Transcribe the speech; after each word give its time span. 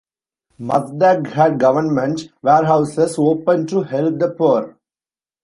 Mazdak 0.59 1.27
had 1.31 1.59
government 1.59 2.29
warehouses 2.41 3.19
opened 3.19 3.69
to 3.69 3.83
help 3.83 4.17
the 4.17 4.31
poor. 4.31 4.75